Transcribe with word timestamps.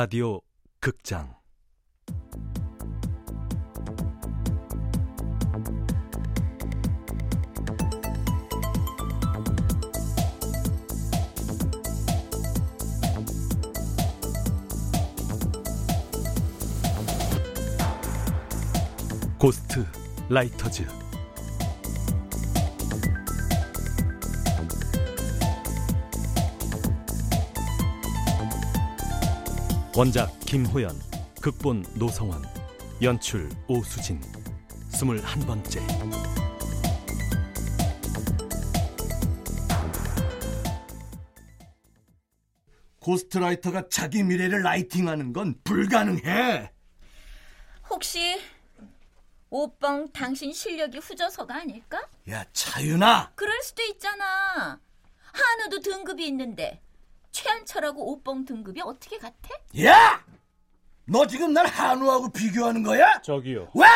라디오 0.00 0.40
극장. 0.80 1.34
고스트 19.38 19.84
라이터즈 20.30 20.99
원작 29.96 30.38
김호연 30.46 30.96
극본 31.42 31.84
노성원 31.96 32.40
연출 33.02 33.48
오수진 33.66 34.20
스물한 34.88 35.40
번째 35.40 35.80
고스트라이터가 43.00 43.88
자기 43.88 44.22
미래를 44.22 44.62
라이팅하는 44.62 45.32
건 45.32 45.58
불가능해. 45.64 46.70
혹시 47.88 48.40
오뻥 49.48 50.12
당신 50.12 50.52
실력이 50.52 50.98
후져서가 50.98 51.56
아닐까? 51.56 52.06
야, 52.28 52.44
차윤아. 52.52 53.32
그럴 53.34 53.60
수도 53.62 53.82
있잖아. 53.82 54.78
한우도 55.32 55.80
등급이 55.80 56.26
있는데 56.28 56.80
최한철하고 57.32 58.12
오뻥 58.12 58.44
등급이 58.44 58.80
어떻게 58.82 59.18
같아? 59.18 59.50
야! 59.84 60.24
너 61.06 61.26
지금 61.26 61.52
날 61.52 61.66
한우하고 61.66 62.30
비교하는 62.32 62.82
거야? 62.82 63.20
저기요. 63.22 63.70
왜? 63.74 63.86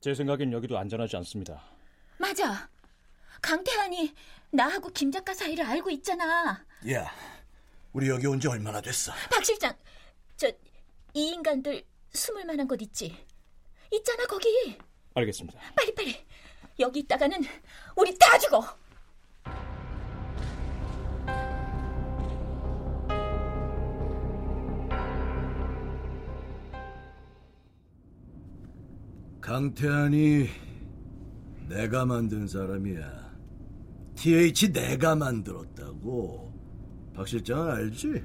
제 0.00 0.14
생각엔 0.14 0.52
여기도 0.52 0.76
안전하지 0.78 1.16
않습니다. 1.18 1.62
맞아. 2.18 2.68
강태환이 3.40 4.14
나하고 4.50 4.88
김 4.90 5.10
작가 5.10 5.32
사이를 5.34 5.64
알고 5.64 5.90
있잖아. 5.90 6.64
야, 6.90 7.10
우리 7.92 8.08
여기 8.08 8.26
온 8.26 8.38
지 8.40 8.48
얼마나 8.48 8.80
됐어? 8.80 9.12
박 9.30 9.44
실장, 9.44 9.72
저 10.36 10.48
이 11.16 11.28
인간들 11.28 11.84
숨을 12.12 12.44
만한 12.44 12.66
곳 12.66 12.82
있지? 12.82 13.16
있잖아 13.92 14.26
거기. 14.26 14.48
알겠습니다. 15.14 15.60
빨리 15.76 15.94
빨리. 15.94 16.26
여기 16.80 16.98
있다가는 17.00 17.40
우리 17.94 18.18
다 18.18 18.36
죽어. 18.36 18.60
강태환이 29.44 30.48
내가 31.68 32.06
만든 32.06 32.48
사람이야. 32.48 33.34
TH 34.14 34.72
내가 34.72 35.14
만들었다고. 35.14 36.50
박 37.14 37.28
실장은 37.28 37.70
알지? 37.70 38.24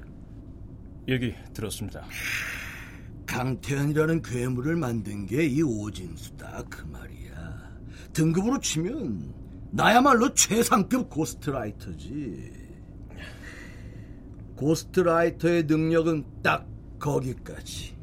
얘기 1.08 1.34
들었습니다. 1.52 2.06
강태환이라는 3.26 4.22
괴물을 4.22 4.76
만든 4.76 5.26
게 5.26 5.46
이 5.46 5.60
오진수다 5.60 6.64
그 6.70 6.86
말이야. 6.86 7.70
등급으로 8.14 8.58
치면 8.58 9.34
나야말로 9.72 10.32
최상급 10.32 11.10
ghostwriter지. 11.10 12.50
ghostwriter의 14.56 15.64
능력은 15.64 16.24
딱 16.42 16.66
거기까지. 16.98 17.94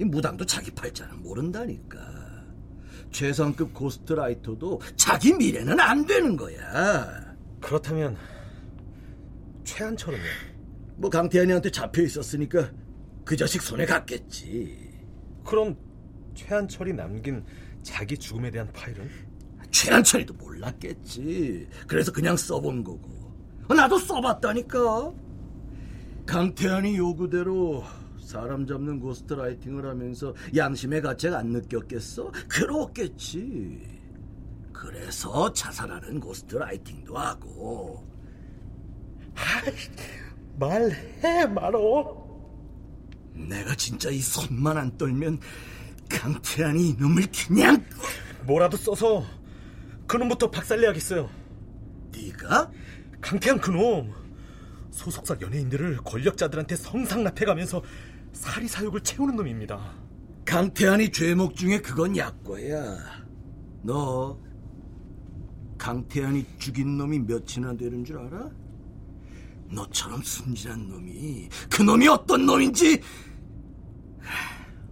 이 0.00 0.04
무당도 0.04 0.44
자기 0.44 0.72
팔자는 0.72 1.22
모른다니까. 1.22 2.21
최상급 3.12 3.74
ghostwriter도 3.74 4.80
자기 4.96 5.34
미래는 5.34 5.78
안 5.78 6.04
되는 6.06 6.36
거야. 6.36 7.36
그렇다면 7.60 8.16
최한철은요? 9.64 10.22
뭐 10.96 11.10
강태환이한테 11.10 11.70
잡혀 11.70 12.02
있었으니까 12.02 12.70
그 13.24 13.36
자식 13.36 13.62
손에 13.62 13.86
갔겠지. 13.86 14.90
그럼 15.44 15.76
최한철이 16.34 16.94
남긴 16.94 17.44
자기 17.82 18.16
죽음에 18.16 18.50
대한 18.50 18.70
파일은? 18.72 19.08
최한철이도 19.70 20.34
몰랐겠지. 20.34 21.68
그래서 21.86 22.12
그냥 22.12 22.36
써본 22.36 22.82
거고. 22.84 23.10
나도 23.68 23.98
써봤다니까. 23.98 25.12
강태환이 26.26 26.96
요구대로 26.96 27.84
사람 28.22 28.66
잡는 28.66 29.00
ghostwriting을 29.00 29.86
하면서 29.86 30.34
양심의 30.54 31.02
가책 31.02 31.34
안 31.34 31.48
느꼈겠어? 31.48 32.32
그렇겠지. 32.48 33.82
그래서 34.72 35.52
자살하는 35.52 36.20
ghostwriting도 36.20 37.16
하고. 37.16 38.06
말해 40.58 41.46
말어. 41.46 42.22
내가 43.34 43.74
진짜 43.74 44.10
이 44.10 44.20
손만 44.20 44.76
안 44.76 44.96
떨면 44.96 45.40
강태환이 46.08 46.90
이놈을 46.90 47.24
그냥 47.46 47.84
뭐라도 48.44 48.76
써서 48.76 49.24
그놈부터 50.06 50.50
박살내야겠어요. 50.50 51.28
네가? 52.12 52.70
강태한 53.20 53.60
그놈 53.60 54.21
소속사 54.92 55.36
연예인들을 55.40 55.96
권력자들한테 56.04 56.76
성상납해가면서 56.76 57.82
사리사욕을 58.32 59.00
채우는 59.00 59.36
놈입니다. 59.36 59.94
강태환이 60.44 61.10
죄목 61.10 61.56
중에 61.56 61.80
그건 61.80 62.16
약과야. 62.16 62.96
너 63.82 64.38
강태환이 65.78 66.46
죽인 66.58 66.96
놈이 66.98 67.20
몇이나 67.20 67.74
되는 67.76 68.04
줄 68.04 68.18
알아? 68.18 68.50
너처럼 69.70 70.22
순진한 70.22 70.86
놈이 70.88 71.48
그 71.70 71.82
놈이 71.82 72.06
어떤 72.06 72.44
놈인지 72.44 73.00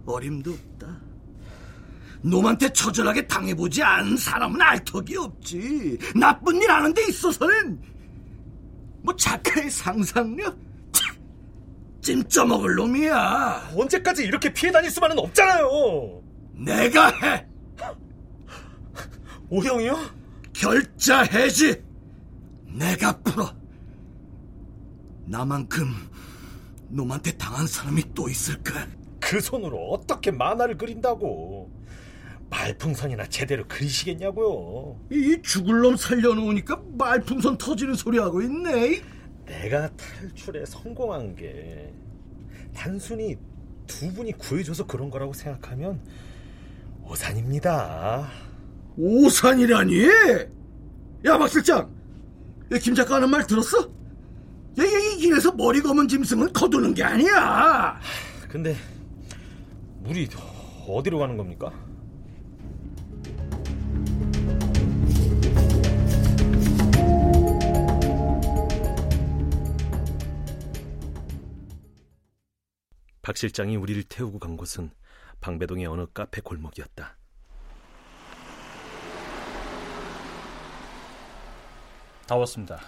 어림도 0.05 0.51
없다. 0.51 0.99
놈한테 2.23 2.73
처절하게 2.73 3.27
당해보지 3.27 3.81
않은 3.81 4.17
사람은 4.17 4.61
알 4.61 4.83
턱이 4.83 5.15
없지. 5.15 5.97
나쁜 6.15 6.61
일 6.61 6.69
하는 6.71 6.93
데 6.93 7.07
있어서는 7.07 7.79
뭐 9.01 9.15
작가의 9.15 9.69
상상력? 9.69 10.57
참, 10.91 11.15
찜쪄먹을 12.01 12.75
놈이야. 12.75 13.71
언제까지 13.75 14.23
이렇게 14.23 14.53
피해 14.53 14.71
다닐 14.71 14.89
수만은 14.89 15.17
없잖아요. 15.19 16.21
내가 16.53 17.09
해. 17.09 17.45
오형이요? 19.49 19.97
결자 20.53 21.23
해지. 21.23 21.83
내가 22.67 23.17
풀어. 23.21 23.53
나만큼 25.25 25.87
놈한테 26.89 27.31
당한 27.37 27.67
사람이 27.67 28.13
또 28.13 28.29
있을까? 28.29 28.85
그 29.19 29.39
손으로 29.39 29.91
어떻게 29.91 30.31
만화를 30.31 30.77
그린다고? 30.77 31.71
말풍선이나 32.51 33.27
제대로 33.27 33.63
그리시겠냐고요? 33.67 34.99
이 35.09 35.41
죽을 35.41 35.79
놈 35.79 35.95
살려놓으니까 35.95 36.81
말풍선 36.97 37.57
터지는 37.57 37.95
소리 37.95 38.19
하고 38.19 38.41
있네. 38.41 39.01
내가 39.45 39.89
탈출에 39.95 40.65
성공한 40.65 41.35
게 41.35 41.91
단순히 42.75 43.37
두 43.87 44.13
분이 44.13 44.33
구해줘서 44.33 44.85
그런 44.85 45.09
거라고 45.09 45.33
생각하면 45.33 46.01
오산입니다. 47.03 48.29
오산이라니? 48.97 50.05
야, 51.25 51.37
박 51.37 51.47
실장. 51.47 51.89
야, 52.71 52.77
김 52.77 52.93
작가 52.93 53.15
하는 53.15 53.29
말 53.29 53.47
들었어? 53.47 53.79
야, 53.79 54.83
이 54.83 55.17
길에서 55.17 55.53
머리 55.53 55.81
검은 55.81 56.07
짐승은 56.07 56.51
거두는 56.53 56.93
게 56.93 57.03
아니야. 57.03 57.99
근데 58.49 58.75
우리 60.03 60.27
어디로 60.87 61.19
가는 61.19 61.37
겁니까? 61.37 61.71
박 73.21 73.37
실장이 73.37 73.75
우리를 73.75 74.03
태우고 74.03 74.39
간 74.39 74.57
곳은 74.57 74.89
방배동의 75.41 75.85
어느 75.85 76.07
카페 76.11 76.41
골목이었다. 76.41 77.17
다 82.27 82.35
왔습니다. 82.35 82.79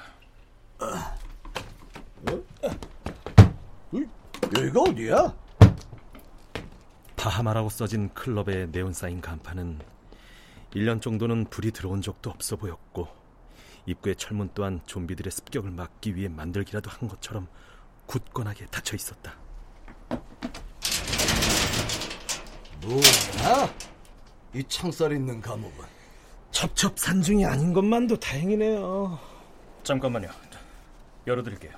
여기가 4.56 4.82
어디야? 4.82 5.36
바하마라고 7.16 7.70
써진 7.70 8.14
클럽의 8.14 8.70
네온 8.72 8.94
사인 8.94 9.22
간판은 9.22 9.80
1년 10.74 11.02
정도는 11.02 11.46
불이 11.46 11.72
들어온 11.72 12.02
적도 12.02 12.30
없어 12.32 12.56
보였고 12.56 13.08
입구의 13.86 14.16
철문 14.16 14.50
또한 14.56 14.82
좀비들의 14.86 15.32
습격을 15.32 15.72
막기 15.72 16.16
위해 16.16 16.28
만들기라도 16.28 16.90
한 16.90 17.08
것처럼 17.08 17.48
굳건하게 18.08 18.66
닫혀 18.68 18.96
있었다. 18.96 19.43
뭐야? 22.86 23.74
이 24.54 24.64
창살 24.68 25.14
있는 25.14 25.42
감옥은 25.42 25.86
첩첩산중이 26.52 27.46
아닌 27.46 27.74
것만도 27.74 28.20
다행이네요. 28.20 29.20
잠깐만요. 29.84 30.30
열어드릴게요. 31.26 31.72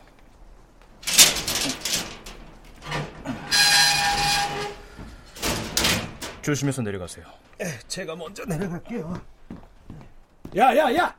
조심해서 6.42 6.82
내려가세요. 6.82 7.26
제가 7.88 8.16
먼저 8.16 8.46
내려갈게요. 8.46 9.20
야 10.56 10.76
야 10.76 10.96
야! 10.96 11.16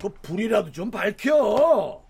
그 0.00 0.08
불이라도 0.20 0.70
좀 0.70 0.90
밝혀. 0.90 2.03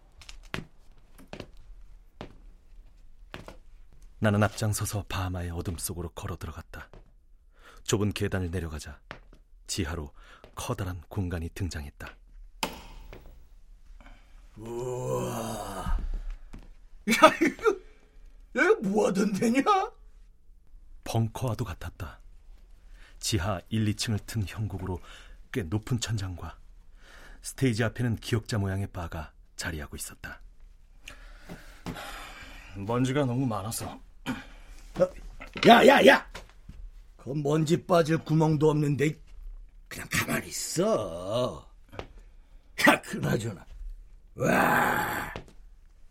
나는 4.25 4.43
앞장서서 4.43 5.05
바하마의 5.07 5.51
어둠 5.51 5.77
속으로 5.77 6.09
걸어 6.15 6.35
들어갔다. 6.39 6.89
좁은 7.83 8.15
계단을 8.15 8.51
내려가자 8.51 8.99
지하로 9.67 10.15
커다란 10.55 11.03
공간이 11.11 11.51
등장했다. 11.51 12.07
야 12.07 12.17
이거 17.43 17.77
여기 18.55 18.89
뭐 18.89 19.09
하던 19.09 19.35
데냐? 19.35 19.63
벙커와도 21.05 21.67
같았다. 21.67 22.19
지하 23.19 23.61
1, 23.69 23.85
2층을 23.93 24.25
튼 24.25 24.43
형국으로 24.47 25.01
꽤 25.53 25.65
높은 25.65 26.01
천장과 26.01 26.57
스테이지 27.43 27.85
앞에는 27.85 28.17
기억자 28.17 28.57
모양의 28.57 28.87
바가 28.87 29.35
자리하고 29.57 29.97
있었다. 29.97 30.41
먼지가 32.75 33.27
너무 33.27 33.45
많아서 33.45 34.01
야 35.67 35.87
야 35.87 36.07
야! 36.07 36.27
그 37.17 37.31
먼지 37.31 37.85
빠질 37.87 38.19
구멍도 38.19 38.71
없는데 38.71 39.19
그냥 39.89 40.07
가만히 40.11 40.49
있어. 40.49 41.69
야 42.87 43.01
그나저나 43.03 43.65
와 44.35 45.33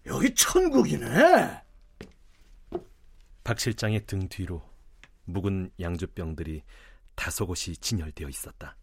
여기 0.05 0.33
천국이네. 0.33 1.61
박 3.43 3.59
실장의 3.59 4.05
등 4.05 4.27
뒤로 4.29 4.61
묵은 5.25 5.71
양주병들이 5.79 6.63
다섯 7.15 7.45
곳이 7.45 7.75
진열되어 7.77 8.29
있었다. 8.29 8.75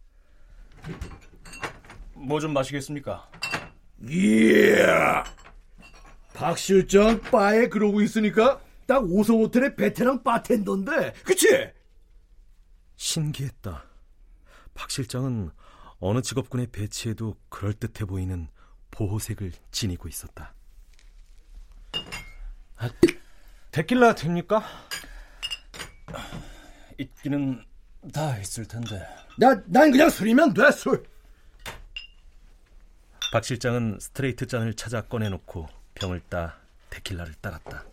뭐 2.13 2.39
좀 2.39 2.53
마시겠습니까? 2.53 3.29
이야. 4.07 5.23
박 6.33 6.57
실장 6.57 7.19
바에 7.19 7.67
그러고 7.67 8.01
있으니까 8.01 8.61
딱 8.91 9.05
오성 9.09 9.37
호텔의 9.37 9.77
베테랑 9.77 10.21
바텐더인데, 10.21 11.13
그치? 11.23 11.47
신기했다. 12.97 13.85
박 14.73 14.91
실장은 14.91 15.49
어느 16.01 16.21
직업군에 16.21 16.65
배치해도 16.69 17.37
그럴듯해 17.47 18.05
보이는 18.05 18.49
보호색을 18.91 19.53
지니고 19.71 20.09
있었다. 20.09 20.53
데킬라 23.71 24.13
됩니까? 24.13 24.61
있기는 26.97 27.63
다 28.11 28.37
있을 28.39 28.67
텐데. 28.67 29.07
나, 29.37 29.55
난 29.67 29.89
그냥 29.89 30.09
술이면 30.09 30.53
돼, 30.53 30.69
술. 30.71 31.01
박 33.31 33.45
실장은 33.45 33.99
스트레이트 34.01 34.45
잔을 34.45 34.73
찾아 34.73 34.99
꺼내놓고 34.99 35.69
병을 35.93 36.19
따 36.27 36.57
데킬라를 36.89 37.35
따랐다. 37.35 37.85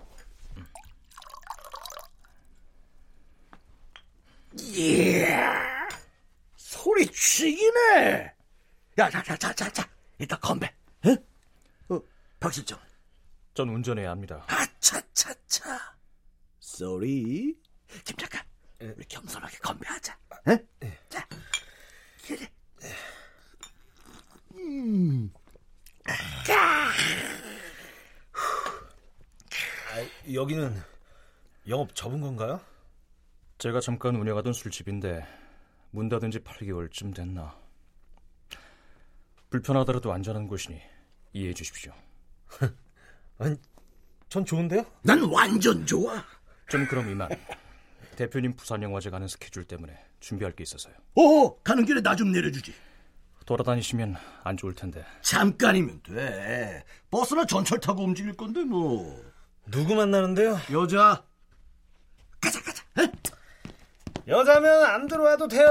이야, 4.60 5.88
소리 6.56 7.06
죽이네. 7.06 8.34
야, 8.98 9.10
자, 9.10 9.22
자, 9.22 9.36
자, 9.36 9.52
자, 9.54 9.70
자. 9.72 9.88
이따 10.18 10.36
건배. 10.38 10.72
응? 11.06 11.16
어, 11.88 12.00
박 12.40 12.52
실장. 12.52 12.78
전 13.54 13.68
운전해야 13.68 14.10
합니다. 14.10 14.44
아 14.48 14.66
차 14.80 15.00
차 15.14 15.32
차. 15.46 15.96
쏘리. 16.60 17.56
김 18.04 18.16
작가, 18.16 18.44
우리 18.80 19.04
겸손하게 19.06 19.58
건배하자. 19.58 20.18
응? 20.48 20.66
자, 21.08 21.26
그래. 22.26 22.50
음. 24.54 25.32
여기는 30.32 30.82
영업 31.68 31.94
접은 31.94 32.20
건가요? 32.20 32.60
제가 33.58 33.80
잠깐 33.80 34.14
운영하던 34.16 34.52
술집인데 34.52 35.26
문 35.90 36.08
닫은 36.08 36.30
지 36.30 36.38
8개월쯤 36.40 37.14
됐나. 37.14 37.56
불편하더라도 39.50 40.12
안전한 40.12 40.46
곳이니 40.46 40.80
이해해 41.32 41.54
주십시오. 41.54 41.92
아니, 43.38 43.56
전 44.28 44.44
좋은데요? 44.44 44.84
난 45.02 45.22
완전 45.24 45.84
좋아. 45.86 46.22
좀 46.68 46.86
그럼 46.86 47.08
이만. 47.10 47.28
대표님 48.16 48.54
부산 48.56 48.82
영화제 48.82 49.10
가는 49.10 49.26
스케줄 49.26 49.64
때문에 49.64 49.96
준비할 50.20 50.54
게 50.54 50.62
있어서요. 50.62 50.94
오, 51.14 51.58
가는 51.62 51.84
길에 51.84 52.00
나 52.02 52.14
좀 52.14 52.30
내려주지. 52.32 52.74
돌아다니시면 53.46 54.16
안 54.44 54.56
좋을 54.58 54.74
텐데. 54.74 55.04
잠깐이면 55.22 56.02
돼. 56.02 56.84
버스나 57.10 57.46
전철 57.46 57.80
타고 57.80 58.04
움직일 58.04 58.34
건데 58.36 58.62
뭐. 58.62 59.24
누구 59.70 59.94
만나는데요? 59.94 60.58
여자. 60.72 61.24
가자? 62.40 62.60
여자면 64.28 64.84
안 64.84 65.06
들어와도 65.06 65.48
돼요. 65.48 65.68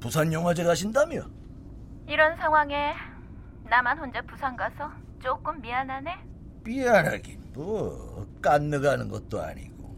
부산 0.00 0.32
영화제 0.32 0.64
가신다며? 0.64 1.20
이런 2.08 2.36
상황에 2.36 2.94
나만 3.70 3.96
혼자 3.98 4.20
부산 4.22 4.56
가서 4.56 4.90
조금 5.22 5.60
미안하네. 5.60 6.16
미안하긴 6.64 7.52
뭐 7.54 8.26
깐느 8.42 8.80
가는 8.80 9.08
것도 9.08 9.40
아니고. 9.40 9.96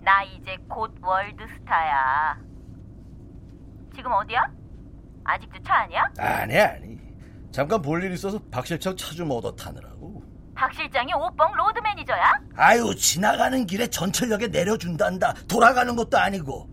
나 0.00 0.22
이제 0.24 0.58
곧 0.68 0.94
월드스타야. 1.02 2.51
지금 3.94 4.12
어디야? 4.12 4.40
아직도 5.24 5.62
차 5.62 5.74
아니야? 5.82 6.04
아니 6.18 6.58
아니. 6.58 6.98
잠깐 7.50 7.80
볼 7.82 8.02
일 8.02 8.12
있어서 8.12 8.38
박 8.50 8.66
실장 8.66 8.96
차 8.96 9.14
좀 9.14 9.30
얻어 9.30 9.54
타느라고. 9.54 10.22
박 10.54 10.72
실장이 10.74 11.12
오뻥 11.14 11.52
로드 11.54 11.78
매니저야? 11.80 12.32
아유 12.56 12.94
지나가는 12.94 13.66
길에 13.66 13.86
전철역에 13.86 14.48
내려준단다. 14.48 15.34
돌아가는 15.48 15.94
것도 15.94 16.18
아니고. 16.18 16.68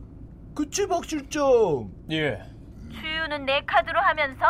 그치 0.55 0.87
박 0.87 1.03
실장? 1.05 1.89
예. 2.11 2.41
주유는 2.91 3.45
내 3.45 3.61
카드로 3.65 3.99
하면서 3.99 4.45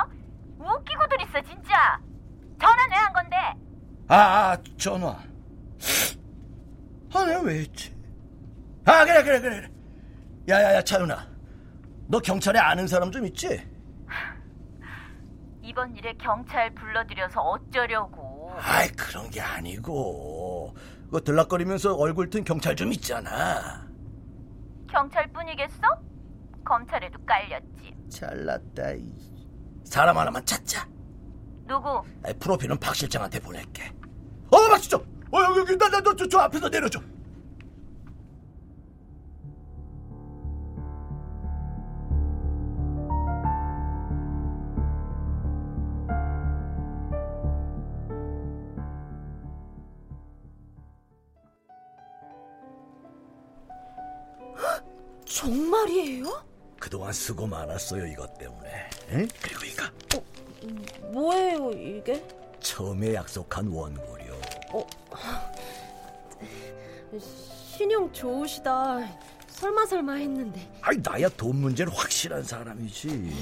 웃기고들 0.59 1.21
있어 1.23 1.41
진짜. 1.41 1.99
전화는 2.59 2.91
왜 2.91 2.95
한 2.97 3.13
건데? 3.13 3.35
아, 4.07 4.15
아 4.15 4.57
전화. 4.77 5.09
아 7.13 7.25
내가 7.25 7.41
왜 7.41 7.59
했지? 7.59 7.95
아 8.85 9.05
그래 9.05 9.23
그래 9.23 9.39
그래. 9.39 9.55
그래. 9.61 9.69
야야야 10.47 10.81
차윤아. 10.83 11.27
너 12.11 12.19
경찰에 12.19 12.57
아는 12.57 12.87
사람 12.87 13.11
좀 13.11 13.23
있지? 13.27 13.61
이번 15.61 15.95
일에 15.95 16.11
경찰 16.19 16.73
불러들여서 16.73 17.39
어쩌려고. 17.39 18.51
아이 18.57 18.87
그런 18.89 19.29
게 19.29 19.39
아니고 19.39 20.73
그 21.11 21.23
들락거리면서 21.23 21.95
얼굴 21.95 22.31
튼 22.31 22.43
경찰 22.43 22.75
좀 22.75 22.91
있잖아 22.93 23.87
경찰뿐이겠어? 24.89 25.81
검찰에도 26.65 27.19
깔렸지. 27.25 27.95
잘났다 28.09 28.93
이. 28.93 29.13
사람 29.83 30.17
하나만 30.17 30.43
찾자 30.45 30.87
누구? 31.67 32.01
아이, 32.25 32.33
프로필은 32.33 32.77
박 32.79 32.95
실장한테 32.95 33.39
보낼게 33.39 33.91
어 34.51 34.57
박 34.69 34.79
실장 34.79 34.99
어 35.31 35.43
여기 35.43 35.59
여기 35.59 35.75
나나저 35.75 36.27
저 36.27 36.39
앞에서 36.39 36.69
내려줘 36.69 36.99
정말이에요? 55.39 56.43
그동안 56.77 57.13
수고 57.13 57.47
많았어요 57.47 58.05
이것 58.07 58.37
때문에 58.37 58.89
응? 59.11 59.27
그리고 59.41 59.63
이거 59.65 61.09
뭐예요 61.11 61.71
이게? 61.71 62.21
처음에 62.59 63.13
약속한 63.13 63.67
원고료 63.67 64.37
신용 67.19 68.11
좋으시다. 68.11 68.99
설마 69.47 69.85
설마 69.87 70.13
했는데. 70.13 70.69
아이 70.81 70.97
나야 71.01 71.27
돈 71.29 71.55
문제는 71.55 71.91
확실한 71.91 72.43
사람이지. 72.43 73.33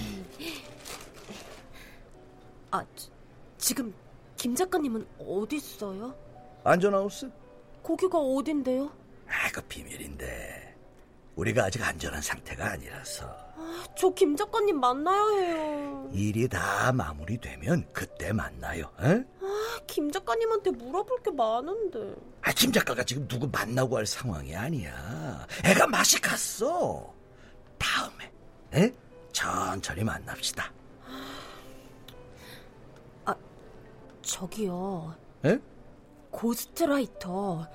아, 2.71 2.85
지- 2.95 3.09
지금 3.57 3.93
김 4.37 4.55
작가님은 4.55 5.05
어디 5.19 5.57
있어요? 5.57 6.15
안전하우스? 6.63 7.29
거기가 7.83 8.19
어딘데요? 8.19 8.85
아, 9.27 9.51
그 9.51 9.61
비밀인데. 9.63 10.66
우리가 11.37 11.65
아직 11.65 11.81
안전한 11.83 12.21
상태가 12.21 12.71
아니라서. 12.71 13.47
저김 13.97 14.35
작가님 14.35 14.79
만나야 14.79 15.37
해요. 15.37 16.09
일이 16.11 16.47
다 16.47 16.91
마무리되면 16.91 17.87
그때 17.93 18.33
만나요. 18.33 18.85
어? 18.97 19.23
아, 19.41 19.79
김 19.85 20.11
작가님한테 20.11 20.71
물어볼 20.71 21.21
게 21.23 21.31
많은데. 21.31 22.15
아, 22.41 22.51
김 22.51 22.71
작가가 22.71 23.03
지금 23.03 23.27
누구 23.27 23.47
만나고 23.47 23.97
할 23.97 24.05
상황이 24.05 24.55
아니야. 24.55 25.47
애가 25.63 25.87
맛이 25.87 26.19
갔어. 26.19 27.13
다음에, 27.77 28.31
에? 28.73 28.91
천천히 29.31 30.03
만납시다. 30.03 30.73
저기요. 34.23 35.15
에? 35.45 35.57
고스트라이터. 36.31 37.65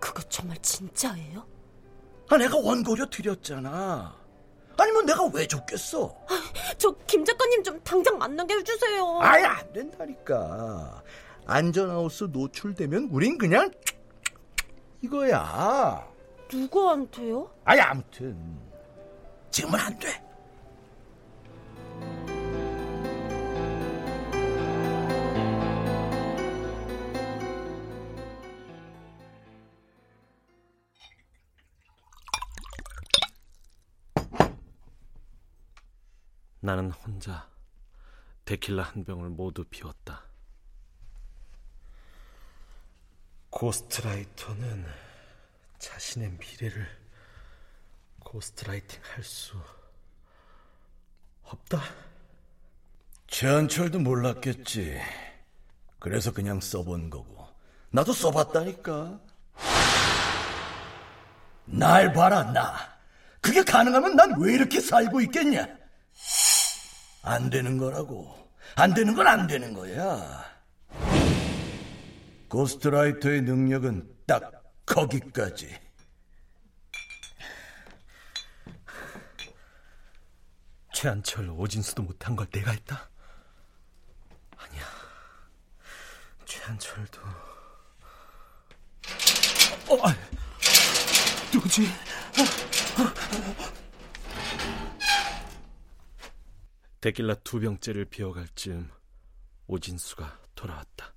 그거 0.00 0.20
정말 0.22 0.58
진짜예요? 0.58 1.46
아, 2.30 2.36
내가 2.38 2.56
원고료 2.58 3.06
드렸잖아. 3.10 4.14
아니면 4.76 5.04
내가 5.04 5.26
왜 5.34 5.46
줬겠어? 5.46 6.14
저김 6.78 7.24
작가님 7.24 7.62
좀 7.64 7.80
당장 7.82 8.16
만나게 8.16 8.54
해주세요. 8.54 9.18
아예 9.20 9.44
안 9.44 9.72
된다니까. 9.72 11.02
안전하우스 11.44 12.24
노출되면 12.32 13.08
우린 13.10 13.36
그냥 13.36 13.70
이거야. 15.02 16.06
누구한테요? 16.52 17.50
아예 17.64 17.80
아무튼 17.80 18.58
지금은 19.50 19.78
안 19.80 19.98
돼. 19.98 20.22
나는 36.60 36.90
혼자 36.90 37.48
데킬라 38.44 38.82
한 38.82 39.04
병을 39.04 39.30
모두 39.30 39.64
비웠다. 39.64 40.22
ghostwriter는 43.50 44.86
자신의 45.78 46.38
미래를 46.38 46.86
ghostwriting 48.20 49.00
할 49.14 49.24
수 49.24 49.54
없다. 51.42 51.80
최한철도 53.26 53.98
몰랐겠지. 54.00 55.00
그래서 55.98 56.32
그냥 56.32 56.60
써본 56.60 57.10
거고. 57.10 57.48
나도 57.90 58.12
써봤다니까. 58.12 59.20
날 61.64 62.12
봐라, 62.12 62.44
나. 62.52 62.98
그게 63.40 63.62
가능하면 63.64 64.14
난 64.16 64.40
왜 64.40 64.54
이렇게 64.54 64.80
살고 64.80 65.20
있겠냐? 65.22 65.66
안 67.22 67.50
되는 67.50 67.76
거라고. 67.78 68.34
안 68.76 68.94
되는 68.94 69.14
건 69.14 69.26
안 69.26 69.46
되는 69.46 69.72
거야. 69.74 70.44
고스트라이터의 72.48 73.42
능력은 73.42 74.16
딱 74.26 74.50
거기까지. 74.86 75.78
최한철, 80.92 81.48
오진수도 81.50 82.02
못한 82.02 82.36
걸 82.36 82.46
내가 82.50 82.72
했다? 82.72 83.08
아니야. 84.56 84.82
최한철도. 86.44 87.20
어, 89.88 90.06
아, 90.08 90.14
누구지? 91.52 91.88
데킬라 97.00 97.34
두 97.36 97.60
병째를 97.60 98.04
비워갈 98.06 98.46
즈음 98.54 98.90
오진수가 99.66 100.38
돌아왔다. 100.54 101.14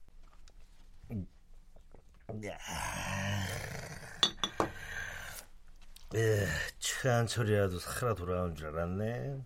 에, 6.15 6.45
최한철이라도 6.79 7.79
살아 7.79 8.13
돌아온 8.15 8.55
줄 8.55 8.67
알았네. 8.67 9.41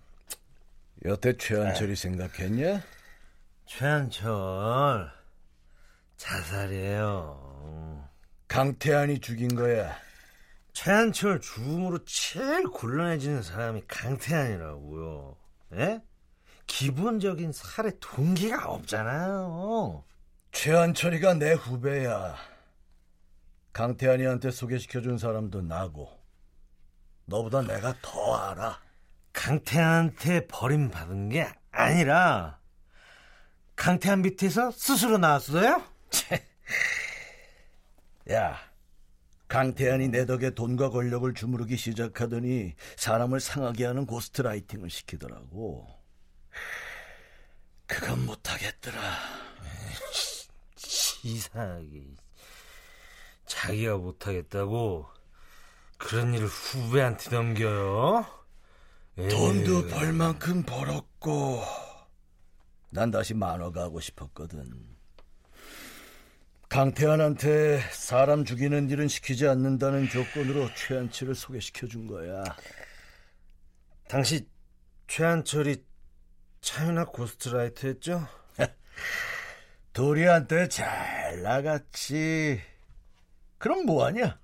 여태 1.05 1.35
최한철이 1.37 1.95
생각했냐? 1.95 2.81
최한철 3.65 5.11
자살이에요. 6.17 7.47
강태환이 8.47 9.19
죽인 9.19 9.55
거야. 9.55 9.97
최한철 10.73 11.41
죽음으로 11.41 12.03
제일 12.05 12.63
곤란해지는 12.69 13.41
사람이 13.41 13.83
강태환이라고요. 13.87 15.37
예? 15.73 16.01
기본적인 16.67 17.51
살해 17.53 17.91
동기가 17.99 18.69
없잖아요. 18.69 20.03
최한철이가 20.51 21.35
내 21.35 21.53
후배야. 21.53 22.35
강태환이한테 23.73 24.51
소개시켜준 24.51 25.17
사람도 25.17 25.61
나고. 25.61 26.09
너보다 27.25 27.61
내가 27.61 27.93
더 28.01 28.35
알아. 28.35 28.79
강태한테 29.33 30.47
버림받은 30.47 31.29
게 31.29 31.47
아니라 31.71 32.59
강태한 33.75 34.23
밑에서 34.23 34.71
스스로 34.71 35.17
나왔어요? 35.19 35.83
야, 38.31 38.57
강태환이 39.47 40.09
내 40.09 40.25
덕에 40.25 40.51
돈과 40.51 40.89
권력을 40.89 41.31
주무르기 41.33 41.77
시작하더니 41.77 42.73
사람을 42.95 43.39
상하게 43.39 43.85
하는 43.85 44.05
고스트라이팅을 44.05 44.89
시키더라고. 44.89 45.96
그건 47.85 48.25
못하겠더라. 48.25 48.99
이상하게 51.23 52.03
자기가 53.45 53.97
못하겠다고 53.97 55.07
그런 55.97 56.33
일을 56.33 56.47
후배한테 56.47 57.29
넘겨요? 57.31 58.25
에이, 59.17 59.29
돈도 59.29 59.87
벌 59.87 60.13
만큼 60.13 60.63
벌었고 60.63 61.63
난 62.91 63.09
다시 63.09 63.33
만화가 63.33 63.83
하고 63.83 63.99
싶었거든. 63.99 64.97
강태환한테 66.69 67.79
사람 67.91 68.43
죽이는 68.45 68.89
일은 68.89 69.07
시키지 69.07 69.47
않는다는 69.47 70.09
조건으로 70.09 70.69
최한치를 70.75 71.33
소개시켜 71.33 71.87
준 71.87 72.07
거야. 72.07 72.43
당시 74.07 74.47
최한철이 75.07 75.83
차이나 76.61 77.05
고스트라이트였죠? 77.05 78.27
도리한테 79.93 80.69
잘 80.69 81.41
나갔지. 81.41 82.61
그럼 83.57 83.85
뭐하냐? 83.85 84.39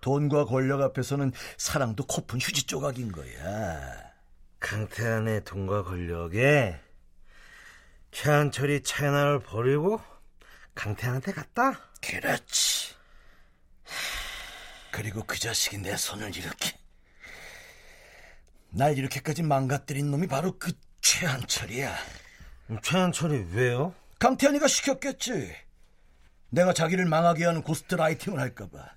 돈과 0.00 0.46
권력 0.46 0.80
앞에서는 0.80 1.32
사랑도 1.56 2.06
코푼 2.06 2.40
휴지 2.40 2.64
조각인 2.64 3.12
거야. 3.12 4.12
강태한의 4.60 5.44
돈과 5.44 5.84
권력에 5.84 6.78
최한철이 8.10 8.82
차이나를 8.82 9.40
버리고 9.40 10.00
강태한한테 10.74 11.32
갔다? 11.32 11.80
그렇지. 12.00 12.94
그리고 14.90 15.24
그 15.24 15.38
자식이 15.38 15.78
내 15.78 15.96
손을 15.96 16.36
이렇게 16.36 16.78
날 18.70 18.96
이렇게까지 18.96 19.42
망가뜨린 19.42 20.10
놈이 20.10 20.26
바로 20.26 20.58
그 20.58 20.72
최한철이야. 21.02 21.94
음, 22.70 22.78
최한철이 22.82 23.48
왜요? 23.52 23.94
강태환이가 24.18 24.68
시켰겠지. 24.68 25.54
내가 26.48 26.72
자기를 26.72 27.04
망하게 27.06 27.44
하는 27.44 27.62
고스트 27.62 27.96
라이팅을 27.96 28.38
할까봐. 28.38 28.94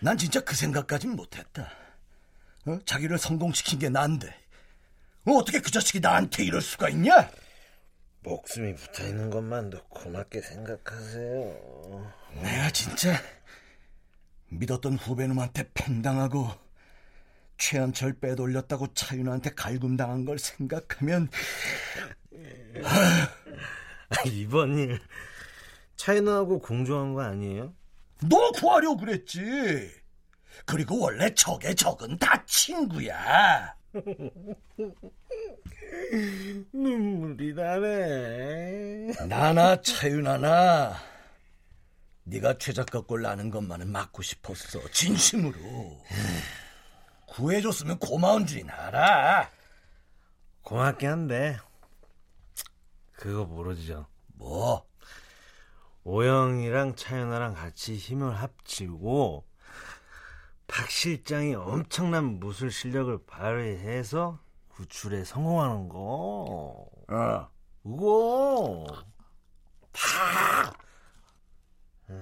난 0.00 0.18
진짜 0.18 0.40
그 0.40 0.56
생각까진 0.56 1.14
못했다. 1.14 1.70
어? 2.66 2.78
자기를 2.84 3.18
성공시킨 3.18 3.78
게 3.78 3.88
난데 3.88 4.28
어, 5.26 5.32
어떻게 5.32 5.60
그 5.60 5.70
자식이 5.70 6.00
나한테 6.00 6.44
이럴 6.44 6.60
수가 6.60 6.88
있냐? 6.88 7.30
목숨이 8.22 8.74
붙어 8.74 9.06
있는 9.06 9.30
것만도 9.30 9.84
고맙게 9.88 10.40
생각하세요. 10.40 12.12
내가 12.42 12.70
진짜 12.70 13.16
믿었던 14.48 14.94
후배놈한테 14.96 15.70
팽당하고 15.74 16.50
최한철 17.58 18.14
빼돌렸다고 18.20 18.92
차윤아한테 18.94 19.50
갈굼당한 19.50 20.24
걸 20.24 20.38
생각하면 20.38 21.28
아, 22.84 23.28
이번 24.26 24.78
일 24.78 25.00
차이나하고 25.96 26.60
공조한 26.60 27.14
거 27.14 27.22
아니에요? 27.22 27.72
너 28.28 28.50
구하려고 28.52 28.98
그랬지. 28.98 29.90
그리고 30.64 31.00
원래 31.00 31.32
적의 31.34 31.74
적은 31.74 32.18
다 32.18 32.42
친구야. 32.46 33.74
눈물이 36.72 37.54
나네. 37.54 39.12
나나 39.28 39.80
차윤아나 39.80 40.96
네가 42.24 42.58
최 42.58 42.72
작가 42.72 43.00
꼴 43.00 43.22
나는 43.22 43.50
것만은 43.50 43.88
막고 43.88 44.22
싶었어. 44.22 44.80
진심으로. 44.90 45.58
구해줬으면 47.36 47.98
고마운 47.98 48.46
줄이 48.46 48.64
알아. 48.66 49.50
고맙긴 50.62 51.10
한데 51.10 51.58
그거 53.12 53.44
모르죠. 53.44 54.06
뭐? 54.28 54.86
오영이랑 56.04 56.96
차연아랑 56.96 57.52
같이 57.54 57.96
힘을 57.96 58.34
합치고 58.34 59.44
박 60.66 60.90
실장이 60.90 61.54
엄청난 61.54 62.24
무술 62.40 62.70
실력을 62.70 63.18
발휘해서 63.26 64.38
구출에 64.68 65.24
성공하는 65.24 65.90
거. 65.90 66.88
어. 67.08 67.48
그거 67.82 68.86
다 69.92 70.72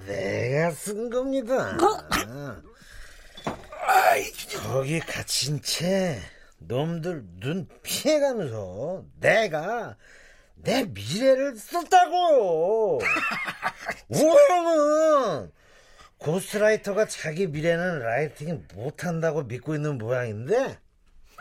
내가 0.07 0.73
쓴 0.73 1.09
겁니다. 1.09 1.77
거기 4.63 4.99
갇힌 5.01 5.61
채 5.63 6.21
놈들 6.59 7.23
눈 7.41 7.69
피해가면서 7.83 9.05
내가 9.21 9.97
내 10.55 10.85
미래를 10.85 11.57
썼다고. 11.57 13.01
우영은 14.09 15.53
고스라이터가 16.19 17.07
자기 17.07 17.47
미래는 17.47 17.99
라이팅을 17.99 18.67
못한다고 18.75 19.43
믿고 19.43 19.75
있는 19.75 19.99
모양인데 19.99 20.79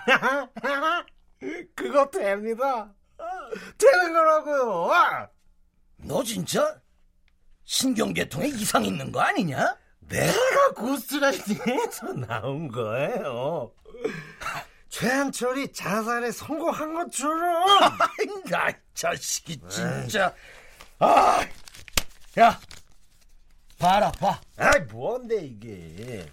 그거 1.75 2.09
됩니다. 2.09 2.93
되는 3.77 4.13
거라고요. 4.13 5.29
너 5.97 6.23
진짜 6.23 6.81
신경계통에 7.63 8.47
이상 8.49 8.83
있는 8.83 9.11
거 9.11 9.21
아니냐? 9.21 9.77
내가 10.07 10.73
고스라이팅에서 10.75 12.13
나온 12.13 12.67
거예요. 12.69 13.71
최한철이 14.89 15.73
자살에 15.73 16.31
성공한 16.31 16.93
것처럼. 16.93 17.67
야, 18.53 18.69
이 18.69 18.73
자식이 18.93 19.59
진짜. 19.69 20.33
아, 20.99 21.41
야, 22.39 22.59
봐라, 23.79 24.11
봐. 24.11 24.39
아이 24.57 24.79
뭔데 24.81 25.45
이게? 25.45 26.25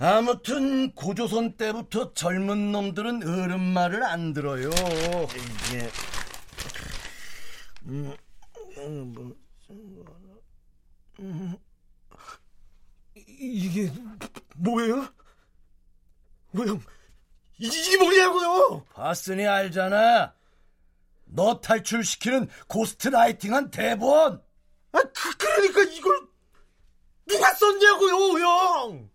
아무튼 0.00 0.92
고조선 0.92 1.56
때부터 1.56 2.12
젊은 2.14 2.70
놈들은 2.70 3.26
어른 3.26 3.60
말을 3.60 4.04
안 4.04 4.32
들어요. 4.32 4.70
이게 4.70 5.90
음, 7.86 8.16
음, 8.76 9.12
뭐, 9.12 9.36
음, 11.20 11.56
이게 13.16 13.90
뭐예요? 14.56 15.08
왜요? 16.52 16.80
이게 17.58 17.96
뭐냐고요? 17.96 18.84
봤으니 18.94 19.46
알잖아. 19.46 20.32
너 21.24 21.60
탈출시키는 21.60 22.48
고스트라이팅한 22.68 23.70
대본. 23.70 24.42
아, 24.92 24.98
그, 25.00 25.36
그러니까 25.36 25.82
이걸 25.92 26.28
누가 27.26 27.52
썼냐고요, 27.54 28.14
형? 28.40 29.10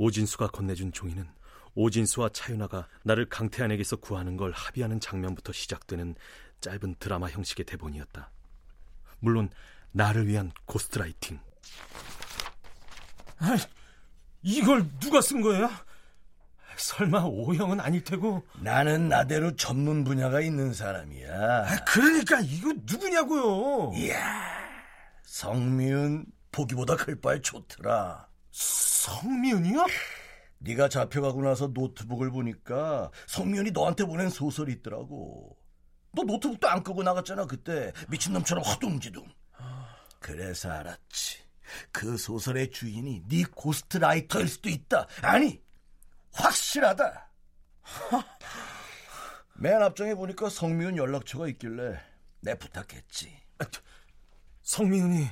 오진수가 0.00 0.48
건네준 0.48 0.92
종이는 0.92 1.28
오진수와 1.78 2.30
차윤아가 2.30 2.88
나를 3.04 3.28
강태한에게서 3.28 3.96
구하는 3.96 4.36
걸 4.36 4.50
합의하는 4.50 4.98
장면부터 4.98 5.52
시작되는 5.52 6.16
짧은 6.60 6.96
드라마 6.98 7.28
형식의 7.28 7.66
대본이었다. 7.66 8.32
물론 9.20 9.48
나를 9.92 10.26
위한 10.26 10.50
ghostwriting. 10.64 11.38
아, 13.38 13.56
이걸 14.42 14.88
누가 14.98 15.20
쓴 15.20 15.40
거예요? 15.40 15.70
설마 16.76 17.22
오형은 17.26 17.78
아닐 17.78 18.02
테고. 18.02 18.44
나는 18.60 19.08
나대로 19.08 19.54
전문 19.54 20.02
분야가 20.02 20.40
있는 20.40 20.74
사람이야. 20.74 21.84
그러니까 21.86 22.40
이거 22.40 22.72
누구냐고요? 22.86 23.92
이야, 23.94 24.18
성미은 25.22 26.26
보기보다 26.50 26.96
글발이 26.96 27.40
좋더라. 27.40 28.26
성미은이요? 28.50 29.86
네가 30.58 30.88
잡혀가고 30.88 31.42
나서 31.42 31.68
노트북을 31.68 32.30
보니까 32.30 33.10
성미은이 33.26 33.70
너한테 33.70 34.04
보낸 34.04 34.28
소설이 34.28 34.72
있더라고. 34.74 35.56
너 36.12 36.22
노트북도 36.22 36.68
안 36.68 36.82
끄고 36.82 37.02
나갔잖아 37.02 37.46
그때 37.46 37.92
미친놈처럼 38.08 38.64
허둥지둥. 38.64 39.28
그래서 40.20 40.70
알았지. 40.70 41.38
그 41.92 42.16
소설의 42.16 42.70
주인이 42.70 43.22
네 43.28 43.44
ghostwriter일 43.44 44.48
수도 44.48 44.68
있다. 44.68 45.06
아니, 45.22 45.62
확실하다. 46.32 47.30
맨 49.54 49.82
앞장에 49.82 50.14
보니까 50.14 50.48
성미은 50.48 50.96
연락처가 50.96 51.48
있길래 51.48 52.00
내 52.40 52.54
부탁했지. 52.54 53.36
성미은이 54.62 55.28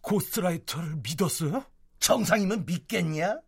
고스트라이터를 0.00 0.96
믿었어요? 1.02 1.64
정상이면 2.00 2.66
믿겠냐? 2.66 3.40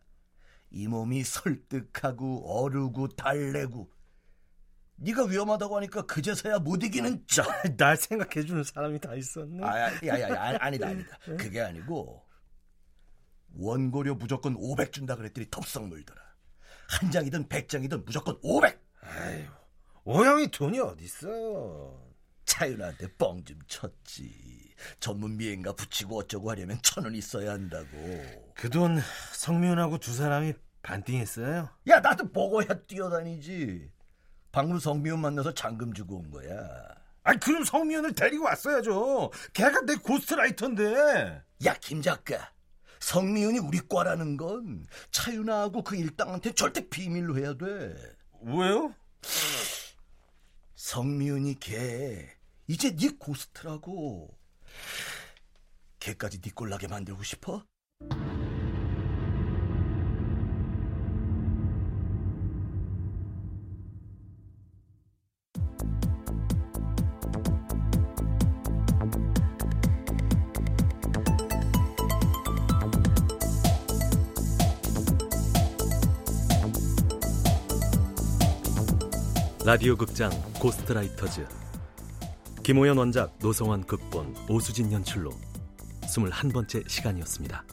이 0.75 0.87
몸이 0.89 1.23
설득하고 1.23 2.61
어르고 2.63 3.07
달래고 3.07 3.89
네가 4.97 5.23
위험하다고 5.23 5.77
하니까 5.77 6.01
그제서야 6.05 6.59
못 6.59 6.83
이기는 6.83 7.25
짜. 7.27 7.43
날 7.77 7.95
생각해주는 7.95 8.61
사람이 8.65 8.99
다 8.99 9.15
있었네. 9.15 9.63
아, 9.65 9.79
야, 9.79 9.91
야, 10.05 10.19
야, 10.19 10.29
야, 10.29 10.57
아니다, 10.59 10.87
아니다. 10.89 11.17
그게 11.37 11.61
아니고 11.61 12.25
원고료 13.53 14.15
무조건 14.15 14.55
500 14.57 14.91
준다 14.91 15.15
그랬더니 15.15 15.47
덥석 15.49 15.87
물더라. 15.87 16.21
한 16.89 17.09
장이든 17.09 17.47
백 17.47 17.69
장이든 17.69 18.03
무조건 18.03 18.37
500. 18.43 18.77
아유, 19.01 19.45
오형이 20.03 20.51
돈이 20.51 20.77
어딨어? 20.81 22.03
차윤한테 22.43 23.13
뻥 23.15 23.45
좀 23.45 23.57
쳤지. 23.67 24.64
전문 24.99 25.37
미행가 25.37 25.73
붙이고 25.73 26.17
어쩌고 26.19 26.49
하려면 26.51 26.79
천 26.83 27.03
원 27.05 27.15
있어야 27.15 27.51
한다고. 27.51 27.87
그 28.55 28.69
돈 28.69 28.99
성미은하고 29.33 29.97
두 29.99 30.13
사람이 30.13 30.53
반띵했어요? 30.81 31.69
야, 31.87 31.99
나도 31.99 32.29
먹어야 32.33 32.67
뛰어다니지. 32.87 33.91
방금 34.51 34.79
성미연 34.79 35.19
만나서 35.19 35.53
잔금 35.53 35.93
주고 35.93 36.17
온 36.17 36.29
거야. 36.31 36.55
아니 37.23 37.39
그럼 37.39 37.63
성미은을 37.63 38.13
데리고 38.13 38.45
왔어야죠. 38.45 39.31
걔가 39.53 39.81
내 39.81 39.95
고스트라이터인데. 39.95 41.41
야, 41.65 41.73
김 41.81 42.01
작가. 42.01 42.51
성미은이 42.99 43.59
우리 43.59 43.79
과라는 43.87 44.37
건 44.37 44.85
차윤아하고 45.11 45.83
그 45.83 45.95
일당한테 45.95 46.53
절대 46.53 46.87
비밀로 46.87 47.37
해야 47.37 47.53
돼. 47.55 47.95
왜요? 48.41 48.93
성미은이 50.75 51.59
걔 51.59 52.29
이제 52.67 52.95
네 52.95 53.09
고스트라고. 53.17 54.29
걔까지 55.99 56.39
네 56.39 56.51
꼴나게 56.51 56.87
만들고 56.87 57.23
싶어? 57.23 57.63
라디오 79.65 79.97
극장 79.97 80.29
고스트라이터즈 80.59 81.64
김호연 82.65 82.97
원작 82.97 83.37
노성환 83.43 83.83
극본 83.83 84.33
오수진 84.49 84.91
연출로 84.91 85.29
21번째 86.01 86.89
시간이었습니다. 86.89 87.63